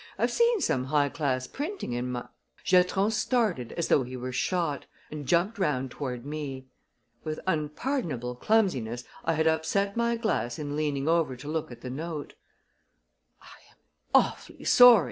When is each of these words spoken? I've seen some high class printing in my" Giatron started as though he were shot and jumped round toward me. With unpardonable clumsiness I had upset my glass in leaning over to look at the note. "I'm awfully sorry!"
I've 0.17 0.31
seen 0.31 0.61
some 0.61 0.85
high 0.85 1.09
class 1.09 1.45
printing 1.45 1.93
in 1.93 2.11
my" 2.13 2.27
Giatron 2.65 3.11
started 3.11 3.71
as 3.73 3.87
though 3.87 4.01
he 4.01 4.17
were 4.17 4.31
shot 4.31 4.87
and 5.11 5.27
jumped 5.27 5.59
round 5.59 5.91
toward 5.91 6.25
me. 6.25 6.65
With 7.23 7.39
unpardonable 7.45 8.33
clumsiness 8.33 9.03
I 9.23 9.33
had 9.33 9.45
upset 9.45 9.95
my 9.95 10.15
glass 10.17 10.57
in 10.57 10.75
leaning 10.75 11.07
over 11.07 11.35
to 11.35 11.47
look 11.47 11.71
at 11.71 11.81
the 11.81 11.91
note. 11.91 12.33
"I'm 13.43 13.77
awfully 14.15 14.63
sorry!" 14.63 14.99